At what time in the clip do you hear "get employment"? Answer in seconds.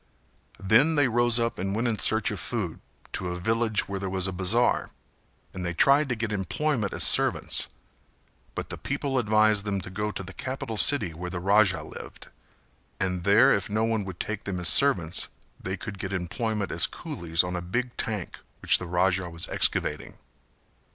6.15-6.91, 15.99-16.71